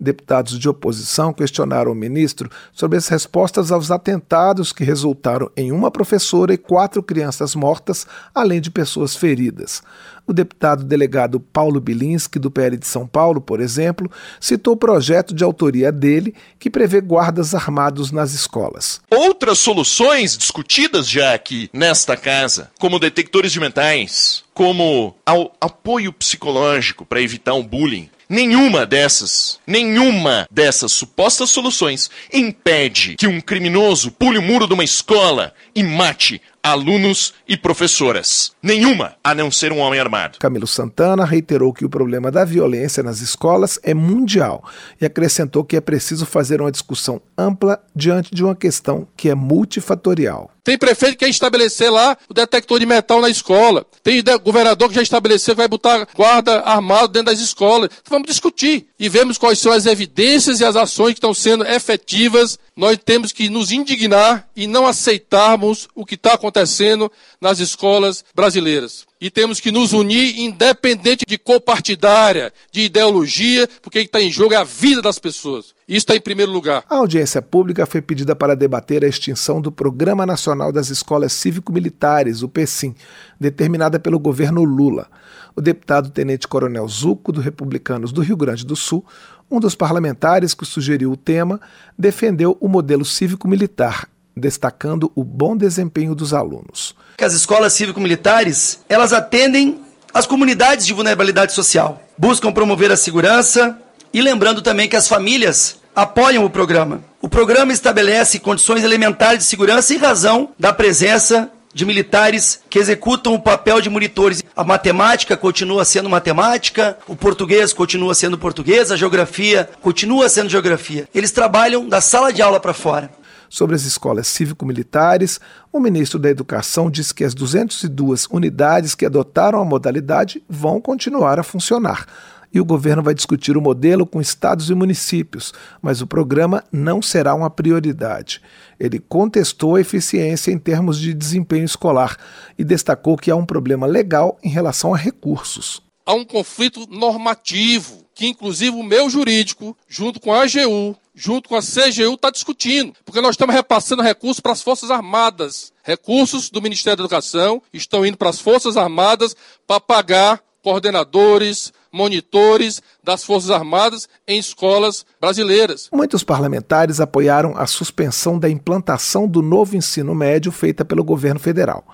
Deputados 0.00 0.58
de 0.58 0.66
oposição 0.66 1.30
questionaram 1.30 1.92
o 1.92 1.94
ministro 1.94 2.48
sobre 2.72 2.96
as 2.96 3.06
respostas 3.08 3.70
aos 3.70 3.90
atentados 3.90 4.72
que 4.72 4.82
resultaram 4.82 5.50
em 5.54 5.70
uma 5.70 5.90
professora 5.90 6.54
e 6.54 6.58
quatro 6.58 7.02
crianças 7.02 7.54
mortas, 7.54 8.06
além 8.34 8.62
de 8.62 8.70
pessoas 8.70 9.14
feridas. 9.14 9.82
O 10.26 10.32
deputado 10.32 10.84
delegado 10.84 11.38
Paulo 11.38 11.80
Bilinski, 11.80 12.38
do 12.38 12.50
PL 12.50 12.78
de 12.78 12.86
São 12.86 13.06
Paulo, 13.06 13.42
por 13.42 13.60
exemplo, 13.60 14.10
citou 14.40 14.72
o 14.72 14.76
projeto 14.76 15.34
de 15.34 15.44
autoria 15.44 15.92
dele 15.92 16.34
que 16.58 16.70
prevê 16.70 17.02
guardas 17.02 17.54
armados 17.54 18.10
nas 18.10 18.32
escolas. 18.32 19.02
Outras 19.10 19.58
soluções 19.58 20.38
discutidas 20.38 21.06
já 21.06 21.34
aqui 21.34 21.68
nesta 21.74 22.16
casa, 22.16 22.70
como 22.78 22.98
detectores 22.98 23.52
de 23.52 23.60
metais, 23.60 24.44
como 24.54 25.14
apoio 25.60 26.10
psicológico 26.10 27.04
para 27.04 27.20
evitar 27.20 27.52
um 27.54 27.62
bullying, 27.62 28.08
Nenhuma 28.30 28.86
dessas, 28.86 29.58
nenhuma 29.66 30.46
dessas 30.48 30.92
supostas 30.92 31.50
soluções 31.50 32.08
impede 32.32 33.16
que 33.16 33.26
um 33.26 33.40
criminoso 33.40 34.12
pule 34.12 34.38
o 34.38 34.42
muro 34.42 34.68
de 34.68 34.72
uma 34.72 34.84
escola 34.84 35.52
e 35.74 35.82
mate 35.82 36.40
alunos 36.62 37.34
e 37.48 37.56
professoras. 37.56 38.52
Nenhuma, 38.62 39.16
a 39.24 39.34
não 39.34 39.50
ser 39.50 39.72
um 39.72 39.78
homem 39.78 39.98
armado. 39.98 40.38
Camilo 40.38 40.66
Santana 40.66 41.24
reiterou 41.24 41.72
que 41.72 41.84
o 41.84 41.90
problema 41.90 42.30
da 42.30 42.44
violência 42.44 43.02
nas 43.02 43.20
escolas 43.20 43.80
é 43.82 43.94
mundial 43.94 44.62
e 45.00 45.04
acrescentou 45.04 45.64
que 45.64 45.74
é 45.76 45.80
preciso 45.80 46.24
fazer 46.24 46.60
uma 46.60 46.70
discussão 46.70 47.20
ampla 47.36 47.82
diante 47.96 48.32
de 48.32 48.44
uma 48.44 48.54
questão 48.54 49.08
que 49.16 49.28
é 49.28 49.34
multifatorial. 49.34 50.52
Tem 50.62 50.76
prefeito 50.78 51.12
que 51.12 51.24
quer 51.24 51.30
estabelecer 51.30 51.90
lá 51.90 52.16
o 52.28 52.34
detector 52.34 52.78
de 52.78 52.86
metal 52.86 53.20
na 53.20 53.28
escola. 53.28 53.86
Tem 54.02 54.22
governador 54.42 54.88
que 54.88 54.94
já 54.94 55.02
estabeleceu 55.02 55.54
que 55.54 55.58
vai 55.58 55.68
botar 55.68 56.06
guarda 56.14 56.60
armado 56.60 57.08
dentro 57.08 57.32
das 57.32 57.40
escolas. 57.40 57.90
Então 57.92 58.18
vamos 58.18 58.28
discutir 58.28 58.86
e 58.98 59.08
vemos 59.08 59.38
quais 59.38 59.58
são 59.58 59.72
as 59.72 59.86
evidências 59.86 60.60
e 60.60 60.64
as 60.64 60.76
ações 60.76 61.12
que 61.12 61.18
estão 61.18 61.34
sendo 61.34 61.66
efetivas 61.66 62.58
nós 62.76 62.98
temos 63.04 63.30
que 63.30 63.50
nos 63.50 63.72
indignar 63.72 64.48
e 64.56 64.66
não 64.66 64.86
aceitarmos 64.86 65.86
o 65.94 66.06
que 66.06 66.14
está 66.14 66.32
acontecendo 66.32 67.12
nas 67.38 67.60
escolas 67.60 68.24
brasileiras. 68.34 69.09
E 69.20 69.30
temos 69.30 69.60
que 69.60 69.70
nos 69.70 69.92
unir, 69.92 70.38
independente 70.38 71.26
de 71.28 71.36
cor 71.36 71.60
partidária, 71.60 72.50
de 72.72 72.82
ideologia, 72.82 73.68
porque 73.82 73.98
está 73.98 74.18
em 74.20 74.32
jogo 74.32 74.54
é 74.54 74.56
a 74.56 74.64
vida 74.64 75.02
das 75.02 75.18
pessoas. 75.18 75.74
Isso 75.86 75.98
está 75.98 76.16
em 76.16 76.20
primeiro 76.20 76.50
lugar. 76.50 76.84
A 76.88 76.96
audiência 76.96 77.42
pública 77.42 77.84
foi 77.84 78.00
pedida 78.00 78.34
para 78.34 78.56
debater 78.56 79.04
a 79.04 79.08
extinção 79.08 79.60
do 79.60 79.70
Programa 79.70 80.24
Nacional 80.24 80.72
das 80.72 80.88
Escolas 80.88 81.34
Cívico-Militares, 81.34 82.42
o 82.42 82.48
PECIM, 82.48 82.94
determinada 83.38 84.00
pelo 84.00 84.18
governo 84.18 84.64
Lula. 84.64 85.06
O 85.54 85.60
deputado 85.60 86.08
Tenente 86.10 86.48
Coronel 86.48 86.88
Zuco, 86.88 87.30
do 87.30 87.42
Republicanos 87.42 88.12
do 88.12 88.22
Rio 88.22 88.38
Grande 88.38 88.64
do 88.64 88.74
Sul, 88.74 89.04
um 89.50 89.60
dos 89.60 89.74
parlamentares 89.74 90.54
que 90.54 90.64
sugeriu 90.64 91.12
o 91.12 91.16
tema 91.16 91.60
defendeu 91.98 92.56
o 92.60 92.68
modelo 92.68 93.04
cívico-militar, 93.04 94.08
destacando 94.40 95.12
o 95.14 95.22
bom 95.22 95.56
desempenho 95.56 96.14
dos 96.14 96.34
alunos. 96.34 96.94
As 97.20 97.34
escolas 97.34 97.72
cívico-militares, 97.74 98.80
elas 98.88 99.12
atendem 99.12 99.80
as 100.12 100.26
comunidades 100.26 100.86
de 100.86 100.92
vulnerabilidade 100.92 101.52
social, 101.52 102.02
buscam 102.18 102.52
promover 102.52 102.90
a 102.90 102.96
segurança 102.96 103.78
e 104.12 104.20
lembrando 104.20 104.62
também 104.62 104.88
que 104.88 104.96
as 104.96 105.06
famílias 105.06 105.76
apoiam 105.94 106.44
o 106.44 106.50
programa. 106.50 107.02
O 107.22 107.28
programa 107.28 107.72
estabelece 107.72 108.40
condições 108.40 108.82
elementares 108.82 109.40
de 109.40 109.44
segurança 109.44 109.94
em 109.94 109.98
razão 109.98 110.50
da 110.58 110.72
presença 110.72 111.50
de 111.72 111.84
militares 111.84 112.60
que 112.68 112.78
executam 112.78 113.34
o 113.34 113.40
papel 113.40 113.80
de 113.80 113.88
monitores. 113.88 114.42
A 114.56 114.64
matemática 114.64 115.36
continua 115.36 115.84
sendo 115.84 116.10
matemática, 116.10 116.98
o 117.06 117.14
português 117.14 117.72
continua 117.72 118.14
sendo 118.14 118.38
português, 118.38 118.90
a 118.90 118.96
geografia 118.96 119.68
continua 119.80 120.28
sendo 120.28 120.48
geografia. 120.48 121.08
Eles 121.14 121.30
trabalham 121.30 121.88
da 121.88 122.00
sala 122.00 122.32
de 122.32 122.42
aula 122.42 122.58
para 122.58 122.74
fora. 122.74 123.10
Sobre 123.50 123.74
as 123.74 123.82
escolas 123.82 124.28
cívico-militares, 124.28 125.40
o 125.72 125.80
ministro 125.80 126.20
da 126.20 126.30
Educação 126.30 126.88
disse 126.88 127.12
que 127.12 127.24
as 127.24 127.34
202 127.34 128.26
unidades 128.30 128.94
que 128.94 129.04
adotaram 129.04 129.60
a 129.60 129.64
modalidade 129.64 130.42
vão 130.48 130.80
continuar 130.80 131.38
a 131.40 131.42
funcionar 131.42 132.06
e 132.52 132.60
o 132.60 132.64
governo 132.64 133.02
vai 133.02 133.14
discutir 133.14 133.56
o 133.56 133.60
modelo 133.60 134.06
com 134.06 134.20
estados 134.20 134.70
e 134.70 134.74
municípios, 134.74 135.52
mas 135.80 136.00
o 136.00 136.06
programa 136.06 136.64
não 136.72 137.00
será 137.00 137.34
uma 137.34 137.50
prioridade. 137.50 138.40
Ele 138.78 138.98
contestou 138.98 139.76
a 139.76 139.80
eficiência 139.80 140.50
em 140.50 140.58
termos 140.58 140.98
de 140.98 141.14
desempenho 141.14 141.64
escolar 141.64 142.16
e 142.58 142.64
destacou 142.64 143.16
que 143.16 143.30
há 143.30 143.36
um 143.36 143.46
problema 143.46 143.86
legal 143.86 144.38
em 144.42 144.48
relação 144.48 144.94
a 144.94 144.96
recursos. 144.96 145.82
Há 146.04 146.14
um 146.14 146.24
conflito 146.24 146.86
normativo 146.88 148.04
que, 148.14 148.26
inclusive, 148.26 148.76
o 148.76 148.82
meu 148.82 149.08
jurídico, 149.08 149.76
junto 149.88 150.18
com 150.18 150.32
a 150.32 150.42
AGU, 150.42 150.96
junto 151.20 151.50
com 151.50 151.56
a 151.56 151.60
CGU, 151.60 152.14
está 152.14 152.30
discutindo, 152.30 152.94
porque 153.04 153.20
nós 153.20 153.32
estamos 153.32 153.54
repassando 153.54 154.02
recursos 154.02 154.40
para 154.40 154.52
as 154.52 154.62
Forças 154.62 154.90
Armadas. 154.90 155.70
Recursos 155.82 156.48
do 156.48 156.62
Ministério 156.62 156.96
da 156.96 157.02
Educação 157.02 157.62
estão 157.74 158.06
indo 158.06 158.16
para 158.16 158.30
as 158.30 158.40
Forças 158.40 158.78
Armadas 158.78 159.36
para 159.66 159.78
pagar 159.78 160.42
coordenadores, 160.62 161.74
monitores 161.92 162.82
das 163.02 163.24
Forças 163.24 163.50
Armadas 163.50 164.08
em 164.26 164.38
escolas 164.38 165.04
brasileiras. 165.20 165.88
Muitos 165.92 166.22
parlamentares 166.22 167.00
apoiaram 167.00 167.56
a 167.56 167.66
suspensão 167.66 168.38
da 168.38 168.48
implantação 168.48 169.26
do 169.26 169.42
novo 169.42 169.76
ensino 169.76 170.14
médio 170.14 170.52
feita 170.52 170.84
pelo 170.84 171.04
governo 171.04 171.40
federal. 171.40 171.84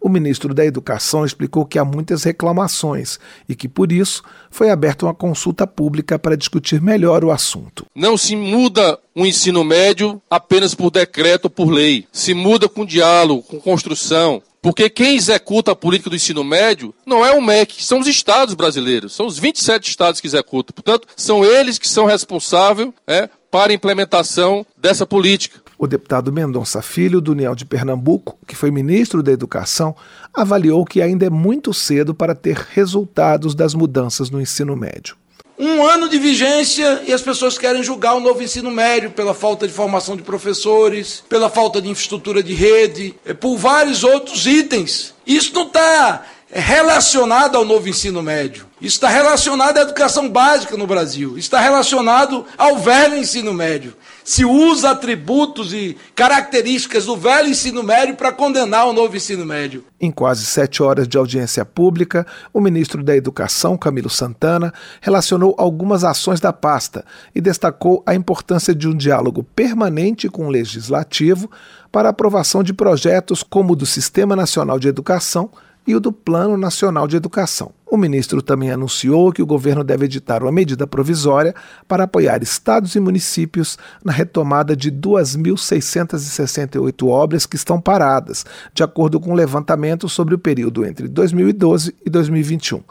O 0.00 0.08
ministro 0.08 0.54
da 0.54 0.64
Educação 0.64 1.24
explicou 1.24 1.64
que 1.64 1.78
há 1.78 1.84
muitas 1.84 2.22
reclamações 2.22 3.18
e 3.48 3.54
que, 3.54 3.68
por 3.68 3.90
isso, 3.90 4.22
foi 4.50 4.70
aberta 4.70 5.06
uma 5.06 5.14
consulta 5.14 5.66
pública 5.66 6.18
para 6.18 6.36
discutir 6.36 6.80
melhor 6.80 7.24
o 7.24 7.30
assunto. 7.30 7.86
Não 7.94 8.16
se 8.16 8.36
muda 8.36 8.98
o 9.14 9.24
ensino 9.24 9.64
médio 9.64 10.20
apenas 10.30 10.74
por 10.74 10.90
decreto 10.90 11.46
ou 11.46 11.50
por 11.50 11.70
lei. 11.70 12.06
Se 12.12 12.34
muda 12.34 12.68
com 12.68 12.84
diálogo, 12.84 13.42
com 13.42 13.58
construção, 13.58 14.42
porque 14.66 14.90
quem 14.90 15.14
executa 15.14 15.70
a 15.70 15.76
política 15.76 16.10
do 16.10 16.16
ensino 16.16 16.42
médio 16.42 16.92
não 17.06 17.24
é 17.24 17.30
o 17.30 17.40
MEC, 17.40 17.84
são 17.84 18.00
os 18.00 18.08
estados 18.08 18.52
brasileiros, 18.52 19.14
são 19.14 19.24
os 19.24 19.38
27 19.38 19.88
estados 19.88 20.20
que 20.20 20.26
executam. 20.26 20.74
Portanto, 20.74 21.06
são 21.16 21.44
eles 21.44 21.78
que 21.78 21.86
são 21.86 22.04
responsáveis 22.04 22.90
é, 23.06 23.30
para 23.48 23.70
a 23.70 23.74
implementação 23.76 24.66
dessa 24.76 25.06
política. 25.06 25.60
O 25.78 25.86
deputado 25.86 26.32
Mendonça 26.32 26.82
Filho, 26.82 27.20
do 27.20 27.30
União 27.30 27.54
de 27.54 27.64
Pernambuco, 27.64 28.36
que 28.44 28.56
foi 28.56 28.72
ministro 28.72 29.22
da 29.22 29.30
Educação, 29.30 29.94
avaliou 30.34 30.84
que 30.84 31.00
ainda 31.00 31.24
é 31.24 31.30
muito 31.30 31.72
cedo 31.72 32.12
para 32.12 32.34
ter 32.34 32.56
resultados 32.56 33.54
das 33.54 33.72
mudanças 33.72 34.30
no 34.30 34.40
ensino 34.40 34.74
médio. 34.74 35.16
Um 35.58 35.84
ano 35.84 36.08
de 36.08 36.18
vigência 36.18 37.02
e 37.06 37.12
as 37.12 37.22
pessoas 37.22 37.56
querem 37.56 37.82
julgar 37.82 38.14
o 38.14 38.20
novo 38.20 38.42
ensino 38.42 38.70
médio 38.70 39.10
pela 39.10 39.32
falta 39.32 39.66
de 39.66 39.72
formação 39.72 40.16
de 40.16 40.22
professores, 40.22 41.24
pela 41.28 41.48
falta 41.48 41.80
de 41.80 41.88
infraestrutura 41.88 42.42
de 42.42 42.54
rede, 42.54 43.14
eh, 43.24 43.32
por 43.32 43.56
vários 43.56 44.04
outros 44.04 44.46
itens. 44.46 45.14
Isso 45.26 45.52
não 45.54 45.66
está 45.66 46.26
relacionado 46.52 47.56
ao 47.56 47.64
novo 47.64 47.88
ensino 47.88 48.22
médio. 48.22 48.66
Está 48.80 49.08
relacionado 49.08 49.78
à 49.78 49.80
educação 49.80 50.28
básica 50.28 50.76
no 50.76 50.86
Brasil. 50.86 51.36
Está 51.36 51.60
relacionado 51.60 52.44
ao 52.56 52.78
velho 52.78 53.16
ensino 53.16 53.52
médio. 53.52 53.94
Se 54.22 54.44
usa 54.44 54.90
atributos 54.90 55.72
e 55.72 55.96
características 56.14 57.06
do 57.06 57.16
velho 57.16 57.48
ensino 57.48 57.82
médio 57.82 58.16
para 58.16 58.32
condenar 58.32 58.86
o 58.86 58.92
novo 58.92 59.16
ensino 59.16 59.46
médio. 59.46 59.84
Em 60.00 60.10
quase 60.10 60.44
sete 60.44 60.82
horas 60.82 61.08
de 61.08 61.16
audiência 61.16 61.64
pública, 61.64 62.26
o 62.52 62.60
ministro 62.60 63.02
da 63.02 63.16
Educação, 63.16 63.76
Camilo 63.76 64.10
Santana, 64.10 64.72
relacionou 65.00 65.54
algumas 65.58 66.04
ações 66.04 66.38
da 66.38 66.52
pasta 66.52 67.04
e 67.34 67.40
destacou 67.40 68.02
a 68.06 68.14
importância 68.14 68.74
de 68.74 68.86
um 68.86 68.94
diálogo 68.94 69.42
permanente 69.42 70.28
com 70.28 70.46
o 70.46 70.50
legislativo 70.50 71.50
para 71.90 72.10
aprovação 72.10 72.62
de 72.62 72.74
projetos 72.74 73.42
como 73.42 73.72
o 73.72 73.76
do 73.76 73.86
Sistema 73.86 74.36
Nacional 74.36 74.78
de 74.78 74.88
Educação 74.88 75.50
e 75.86 75.94
o 75.94 76.00
do 76.00 76.10
Plano 76.10 76.56
Nacional 76.56 77.06
de 77.06 77.16
Educação. 77.16 77.70
O 77.88 77.96
ministro 77.96 78.42
também 78.42 78.72
anunciou 78.72 79.32
que 79.32 79.40
o 79.40 79.46
governo 79.46 79.84
deve 79.84 80.06
editar 80.06 80.42
uma 80.42 80.50
medida 80.50 80.84
provisória 80.86 81.54
para 81.86 82.02
apoiar 82.04 82.42
estados 82.42 82.96
e 82.96 83.00
municípios 83.00 83.78
na 84.04 84.12
retomada 84.12 84.74
de 84.74 84.90
2.668 84.90 87.08
obras 87.08 87.46
que 87.46 87.54
estão 87.54 87.80
paradas, 87.80 88.44
de 88.74 88.82
acordo 88.82 89.20
com 89.20 89.30
o 89.30 89.32
um 89.32 89.36
levantamento 89.36 90.08
sobre 90.08 90.34
o 90.34 90.38
período 90.38 90.84
entre 90.84 91.06
2012 91.06 91.94
e 92.04 92.10
2021. 92.10 92.82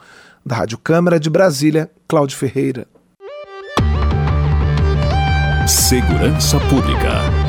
Da 0.45 0.55
Rádio 0.55 0.77
Câmara 0.77 1.19
de 1.19 1.29
Brasília, 1.29 1.91
Cláudio 2.07 2.37
Ferreira. 2.37 2.87
Segurança 5.67 6.57
Pública. 6.69 7.44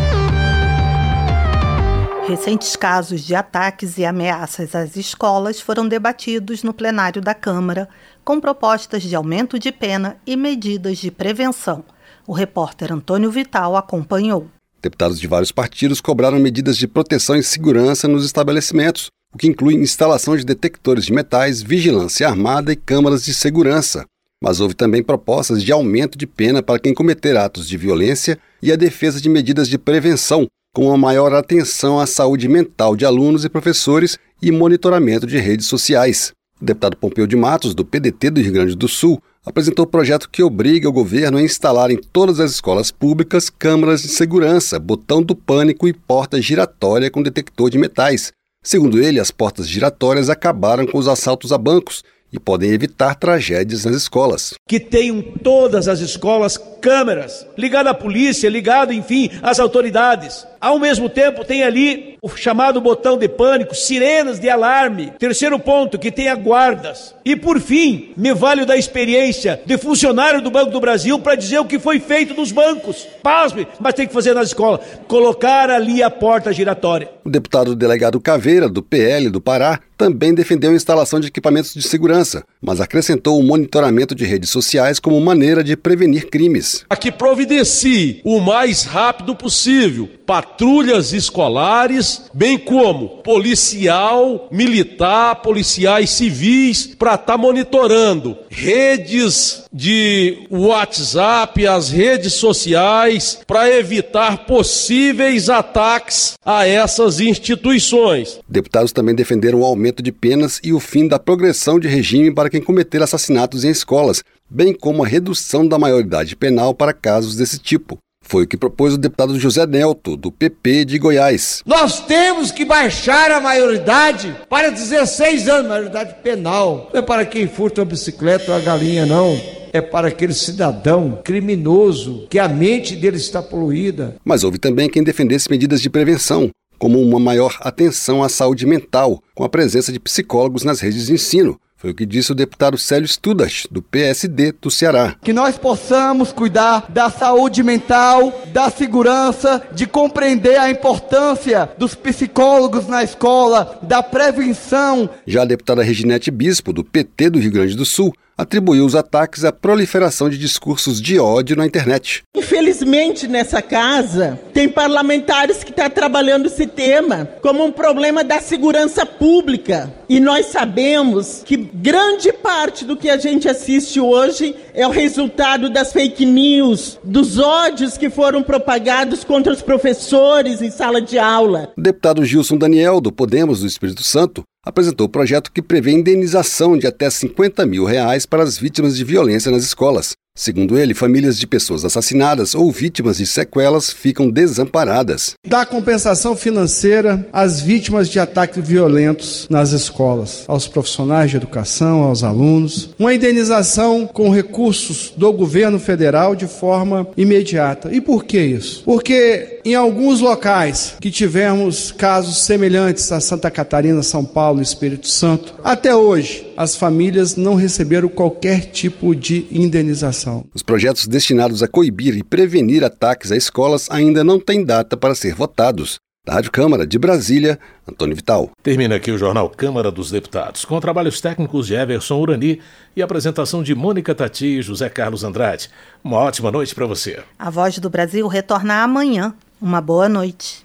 Recentes 2.26 2.75
casos 2.75 3.21
de 3.25 3.37
ataques 3.37 3.99
e 3.99 4.04
ameaças 4.04 4.75
às 4.75 4.97
escolas 4.97 5.61
foram 5.61 5.87
debatidos 5.87 6.64
no 6.64 6.75
plenário 6.75 7.23
da 7.23 7.33
Câmara, 7.33 7.88
com 8.25 8.40
propostas 8.40 9.04
de 9.04 9.14
aumento 9.14 9.61
de 9.61 9.71
pena 9.71 10.16
e 10.26 10.37
medidas 10.37 10.99
de 10.99 11.09
prevenção. 11.12 11.85
O 12.26 12.33
repórter 12.33 12.92
Antônio 12.92 13.30
Vital 13.30 13.76
acompanhou. 13.76 14.49
Deputados 14.83 15.21
de 15.21 15.28
vários 15.28 15.52
partidos 15.52 16.00
cobraram 16.00 16.40
medidas 16.40 16.76
de 16.76 16.88
proteção 16.88 17.37
e 17.37 17.45
segurança 17.45 18.09
nos 18.09 18.25
estabelecimentos, 18.25 19.06
o 19.33 19.38
que 19.38 19.47
inclui 19.47 19.75
instalação 19.75 20.37
de 20.37 20.45
detectores 20.45 21.04
de 21.04 21.12
metais, 21.12 21.62
vigilância 21.62 22.26
armada 22.26 22.73
e 22.73 22.76
câmaras 22.76 23.25
de 23.25 23.33
segurança. 23.33 24.04
Mas 24.42 24.59
houve 24.59 24.75
também 24.75 25.00
propostas 25.00 25.62
de 25.62 25.71
aumento 25.71 26.18
de 26.18 26.26
pena 26.26 26.61
para 26.61 26.80
quem 26.80 26.92
cometer 26.92 27.37
atos 27.37 27.68
de 27.68 27.76
violência 27.76 28.37
e 28.61 28.73
a 28.73 28.76
defesa 28.76 29.21
de 29.21 29.28
medidas 29.28 29.68
de 29.68 29.78
prevenção, 29.78 30.49
com 30.76 30.88
uma 30.88 30.99
maior 30.99 31.33
atenção 31.33 31.99
à 31.99 32.06
saúde 32.06 32.47
mental 32.49 32.95
de 32.95 33.06
alunos 33.06 33.47
e 33.47 33.49
professores 33.49 34.18
e 34.42 34.52
monitoramento 34.52 35.26
de 35.26 35.38
redes 35.38 35.68
sociais. 35.68 36.35
O 36.61 36.64
deputado 36.66 36.99
Pompeu 36.99 37.26
de 37.26 37.35
Matos, 37.35 37.75
do 37.75 37.83
PDT 37.83 38.28
do 38.28 38.42
Rio 38.42 38.52
Grande 38.52 38.76
do 38.76 38.87
Sul, 38.87 39.18
apresentou 39.42 39.87
o 39.87 39.88
projeto 39.88 40.28
que 40.28 40.42
obriga 40.42 40.87
o 40.87 40.92
governo 40.92 41.38
a 41.38 41.42
instalar 41.42 41.90
em 41.90 41.97
todas 41.97 42.40
as 42.40 42.50
escolas 42.50 42.90
públicas 42.90 43.49
câmeras 43.49 44.02
de 44.02 44.09
segurança, 44.09 44.78
botão 44.78 45.23
do 45.23 45.35
pânico 45.35 45.88
e 45.88 45.95
porta 45.95 46.42
giratória 46.42 47.11
com 47.11 47.23
detector 47.23 47.71
de 47.71 47.78
metais. 47.78 48.30
Segundo 48.62 49.02
ele, 49.02 49.18
as 49.18 49.30
portas 49.30 49.66
giratórias 49.66 50.28
acabaram 50.28 50.87
com 50.87 50.99
os 50.99 51.09
assaltos 51.09 51.52
a 51.52 51.56
bancos 51.56 52.04
e 52.33 52.38
podem 52.38 52.71
evitar 52.71 53.14
tragédias 53.14 53.85
nas 53.85 53.97
escolas. 53.97 54.54
Que 54.68 54.80
tenham 54.80 55.23
todas 55.23 55.88
as 55.88 56.00
escolas 56.00 56.59
câmeras, 56.80 57.47
ligado 57.56 57.87
à 57.87 57.95
polícia, 57.95 58.50
ligado, 58.50 58.92
enfim, 58.92 59.30
às 59.42 59.59
autoridades. 59.59 60.47
Ao 60.61 60.79
mesmo 60.79 61.09
tempo, 61.09 61.45
tem 61.45 61.63
ali 61.63 62.17
o 62.23 62.29
chamado 62.29 62.81
botão 62.81 63.17
de 63.17 63.29
pânico, 63.29 63.75
sirenas 63.75 64.41
de 64.41 64.49
alarme. 64.49 65.13
Terceiro 65.19 65.59
ponto, 65.59 65.99
que 65.99 66.11
tenha 66.11 66.35
guardas. 66.35 67.15
E 67.25 67.37
por 67.37 67.61
fim, 67.61 68.11
me 68.17 68.35
valho 68.35 68.67
da 68.67 68.77
experiência 68.77 69.61
de 69.65 69.79
funcionário 69.79 70.43
do 70.43 70.51
Banco 70.51 70.71
do 70.71 70.81
Brasil 70.81 71.19
para 71.19 71.35
dizer 71.35 71.59
o 71.59 71.65
que 71.65 71.79
foi 71.79 72.01
feito 72.01 72.35
nos 72.35 72.53
bancos. 72.53 73.07
Pasme, 73.23 73.67
mas 73.81 73.95
tem 73.95 74.07
que 74.07 74.13
fazer 74.13 74.35
na 74.35 74.43
escola. 74.43 74.81
Colocar 75.07 75.71
ali 75.71 76.03
a 76.03 76.11
porta 76.11 76.53
giratória. 76.53 77.11
O 77.25 77.31
deputado 77.31 77.75
delegado 77.75 78.21
Caveira, 78.21 78.69
do 78.69 78.83
PL 78.83 79.31
do 79.31 79.41
Pará, 79.41 79.81
também 79.97 80.35
defendeu 80.35 80.71
a 80.71 80.75
instalação 80.75 81.19
de 81.19 81.29
equipamentos 81.29 81.73
de 81.73 81.83
segurança, 81.83 82.45
mas 82.61 82.81
acrescentou 82.81 83.39
o 83.39 83.43
monitoramento 83.43 84.14
de 84.14 84.25
redes 84.25 84.51
sociais 84.51 85.01
como 85.01 85.21
maneira 85.21 85.64
de 85.64 85.77
prevenir 85.77 86.29
crimes. 86.29 86.85
A 86.88 86.97
que 86.97 87.11
providencie 87.11 88.21
o 88.25 88.40
mais 88.40 88.85
rápido 88.85 89.35
possível 89.35 90.09
patrulhas 90.56 91.12
escolares, 91.12 92.22
bem 92.32 92.56
como 92.56 93.18
policial, 93.22 94.48
militar, 94.50 95.42
policiais 95.42 96.11
civis, 96.11 96.87
para 96.87 97.14
estar 97.14 97.35
tá 97.35 97.38
monitorando 97.38 98.37
redes 98.48 99.64
de 99.70 100.46
WhatsApp, 100.50 101.66
as 101.66 101.90
redes 101.90 102.35
sociais, 102.35 103.40
para 103.46 103.70
evitar 103.70 104.46
possíveis 104.46 105.50
ataques 105.50 106.35
a 106.44 106.66
essas 106.66 107.20
instituições. 107.20 108.38
Deputados 108.48 108.92
também 108.92 109.14
defenderam 109.14 109.61
o 109.61 109.64
aumento 109.64 110.02
de 110.02 110.11
penas 110.11 110.59
e 110.64 110.72
o 110.72 110.80
fim 110.80 111.06
da 111.06 111.18
progressão 111.18 111.78
de 111.78 111.87
regime 111.87 112.32
para 112.32 112.48
quem 112.48 112.62
cometer 112.62 113.02
assassinatos 113.02 113.64
em 113.64 113.70
escolas, 113.70 114.22
bem 114.48 114.72
como 114.72 115.04
a 115.04 115.06
redução 115.06 115.66
da 115.66 115.78
maioridade 115.78 116.35
penal 116.35 116.72
para 116.72 116.94
casos 116.94 117.37
desse 117.37 117.59
tipo. 117.59 117.98
Foi 118.29 118.43
o 118.43 118.47
que 118.47 118.57
propôs 118.57 118.95
o 118.95 118.99
deputado 118.99 119.39
José 119.39 119.65
Nelto, 119.67 120.17
do 120.17 120.33
PP 120.33 120.85
de 120.85 120.99
Goiás. 120.99 121.62
Nós 121.65 122.01
temos 122.01 122.51
que 122.51 122.65
baixar 122.65 123.31
a 123.31 123.41
maioridade 123.41 124.35
para 124.49 124.71
16 124.71 125.49
anos, 125.49 125.69
maioridade 125.69 126.17
penal. 126.25 126.91
Não 126.93 127.01
é 127.01 127.03
para 127.03 127.25
quem 127.25 127.47
furta 127.47 127.83
uma 127.83 127.87
bicicleta 127.87 128.51
ou 128.51 128.57
a 128.57 128.61
galinha, 128.61 129.07
não 129.07 129.39
é 129.73 129.81
para 129.81 130.09
aquele 130.09 130.33
cidadão 130.33 131.21
criminoso 131.23 132.27
que 132.31 132.39
a 132.39 132.49
mente 132.49 132.97
dele 132.97 133.17
está 133.17 133.43
poluída. 133.43 134.17
Mas 134.25 134.43
houve 134.43 134.59
também 134.59 134.89
quem 134.89 135.05
defendesse 135.05 135.51
medidas 135.51 135.81
de 135.81 135.91
prevenção, 135.91 136.51
como 136.79 137.01
uma 137.01 137.21
maior 137.21 137.57
atenção 137.61 138.23
à 138.23 138.29
saúde 138.29 138.67
mental, 138.67 139.23
com 139.35 139.45
a 139.45 139.49
presença 139.49 139.93
de 139.93 140.01
psicólogos 140.01 140.65
nas 140.65 140.81
redes 140.81 141.07
de 141.07 141.12
ensino, 141.12 141.61
foi 141.87 141.92
o 141.92 141.94
que 141.94 142.05
disse 142.05 142.33
o 142.33 142.35
deputado 142.35 142.77
Célio 142.77 143.07
Studas, 143.07 143.64
do 143.70 143.81
PSD 143.81 144.53
do 144.61 144.72
Ceará. 144.72 145.14
Que 145.22 145.33
nós 145.33 145.57
possamos 145.57 146.33
cuidar 146.33 146.87
da 146.88 147.09
saúde 147.09 147.62
mental, 147.62 148.42
da 148.53 148.68
segurança, 148.68 149.62
de 149.72 149.87
compreender 149.87 150.59
a 150.59 150.68
importância 150.68 151.70
dos 151.79 151.94
psicólogos 151.94 152.88
na 152.88 153.05
escola, 153.05 153.79
da 153.83 154.03
prevenção. 154.03 155.09
Já 155.25 155.42
a 155.42 155.44
deputada 155.44 155.85
Reginete 155.85 156.29
Bispo, 156.29 156.72
do 156.72 156.83
PT 156.83 157.31
do 157.31 157.38
Rio 157.38 157.53
Grande 157.53 157.77
do 157.77 157.85
Sul, 157.85 158.12
atribuiu 158.37 158.85
os 158.85 158.94
ataques 158.94 159.44
à 159.44 159.53
proliferação 159.53 160.29
de 160.29 160.37
discursos 160.37 161.01
de 161.01 161.18
ódio 161.18 161.57
na 161.57 161.66
internet. 161.66 162.22
Infelizmente, 162.37 163.27
nessa 163.27 163.62
casa, 163.62 164.38
tem 164.53 164.68
parlamentares 164.68 165.64
que 165.64 165.70
estão 165.70 165.87
tá 165.87 165.90
trabalhando 165.90 166.46
esse 166.46 166.66
tema 166.66 167.29
como 167.40 167.64
um 167.64 167.72
problema 167.72 168.22
da 168.22 168.40
segurança 168.40 169.07
pública. 169.07 169.92
E 170.09 170.20
nós 170.20 170.46
sabemos 170.46 171.42
que 171.44 171.57
grande 171.57 172.33
parte 172.33 172.85
do 172.85 172.96
que 172.96 173.09
a 173.09 173.16
gente 173.16 173.49
assiste 173.49 173.99
hoje 174.01 174.55
é 174.75 174.87
o 174.87 174.90
resultado 174.90 175.70
das 175.70 175.92
fake 175.92 176.27
news, 176.27 176.99
dos 177.03 177.38
ódios 177.38 177.96
que 177.96 178.11
foram 178.11 178.42
propagados 178.42 179.25
contra 179.25 179.53
os 179.53 179.62
professores 179.62 180.61
em 180.61 180.70
sala 180.70 181.01
de 181.01 181.18
aula. 181.18 181.72
O 181.77 181.81
deputado 181.81 182.25
Gilson 182.25 182.59
Daniel, 182.59 183.01
do 183.01 183.11
Podemos 183.11 183.61
do 183.61 183.66
Espírito 183.66 184.03
Santo, 184.03 184.44
apresentou 184.66 185.07
o 185.07 185.11
projeto 185.11 185.52
que 185.52 185.62
prevê 185.62 185.92
indenização 185.92 186.76
de 186.76 186.88
até 186.88 187.09
50 187.09 187.64
mil 187.64 187.85
reais 187.85 188.26
para 188.26 188.42
as 188.42 188.59
vítimas 188.59 188.96
de 188.96 189.05
violência 189.05 189.52
nas 189.52 189.62
escolas. 189.62 190.16
Segundo 190.38 190.79
ele, 190.79 190.92
famílias 190.92 191.38
de 191.38 191.46
pessoas 191.46 191.83
assassinadas 191.83 192.55
ou 192.55 192.70
vítimas 192.70 193.16
de 193.16 193.27
sequelas 193.27 193.90
ficam 193.90 194.29
desamparadas. 194.29 195.33
Dá 195.49 195.64
compensação 195.64 196.37
financeira 196.37 197.27
às 197.33 197.62
vítimas 197.62 198.11
de 198.11 198.20
ataques 198.20 198.62
violentos 198.62 199.46
nas 199.49 199.72
escolas, 199.72 200.44
aos 200.46 200.68
profissionais 200.68 201.31
de 201.31 201.38
educação, 201.38 202.03
aos 202.03 202.22
alunos. 202.22 202.90
Uma 202.99 203.14
indenização 203.14 204.07
com 204.07 204.29
recursos 204.29 205.11
do 205.16 205.33
governo 205.33 205.79
federal 205.79 206.37
de 206.37 206.46
forma 206.46 207.09
imediata. 207.16 207.88
E 207.90 207.99
por 207.99 208.25
que 208.25 208.38
isso? 208.38 208.83
Porque 208.85 209.61
em 209.64 209.75
alguns 209.75 210.20
locais 210.20 210.96
que 211.01 211.11
tivemos 211.11 211.90
casos 211.90 212.44
semelhantes 212.44 213.11
a 213.11 213.20
Santa 213.20 213.51
Catarina, 213.51 214.03
São 214.03 214.22
Paulo 214.22 214.61
e 214.61 214.62
Espírito 214.62 215.09
Santo, 215.09 215.55
até 215.64 215.96
hoje 215.96 216.46
as 216.57 216.77
famílias 216.77 217.37
não 217.37 217.55
receberam 217.55 218.09
qualquer 218.09 218.66
tipo 218.66 219.14
de 219.14 219.46
indenização. 219.51 220.26
Os 220.55 220.62
projetos 220.62 221.07
destinados 221.07 221.62
a 221.62 221.69
coibir 221.69 222.17
e 222.17 222.23
prevenir 222.23 222.85
ataques 222.85 223.31
a 223.33 223.37
escolas 223.37 223.89
ainda 223.91 224.25
não 224.25 224.41
têm 224.41 224.65
data 224.65 224.97
para 224.97 225.15
ser 225.15 225.35
votados. 225.35 225.99
Da 226.27 226.35
Rádio 226.35 226.51
Câmara 226.51 226.85
de 226.85 226.99
Brasília, 226.99 227.57
Antônio 227.89 228.17
Vital. 228.17 228.51
Termina 228.61 228.97
aqui 228.97 229.12
o 229.12 229.19
Jornal 229.19 229.49
Câmara 229.49 229.93
dos 229.93 230.11
Deputados, 230.11 230.65
com 230.65 230.81
trabalhos 230.81 231.21
técnicos 231.21 231.69
de 231.69 231.75
Everson 231.75 232.19
Urani 232.19 232.61
e 232.97 233.03
apresentação 233.03 233.62
de 233.62 233.77
Mônica 233.77 234.12
Tati 234.12 234.59
e 234.59 234.62
José 234.62 234.89
Carlos 234.89 235.23
Andrade. 235.23 235.71
Uma 236.03 236.17
ótima 236.17 236.51
noite 236.51 236.75
para 236.75 236.85
você. 236.85 237.23
A 237.39 237.49
Voz 237.49 237.79
do 237.79 237.89
Brasil 237.89 238.27
retorna 238.27 238.83
amanhã. 238.83 239.35
Uma 239.62 239.81
boa 239.81 240.09
noite. 240.09 240.65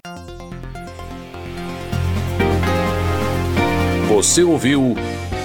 Você 4.09 4.41
ouviu 4.41 4.95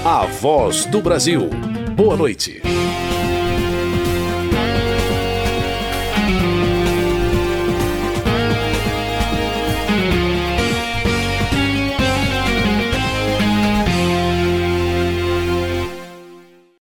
A 0.02 0.24
Voz 0.24 0.86
do 0.86 1.02
Brasil. 1.02 1.50
Boa 1.94 2.16
noite. 2.16 2.62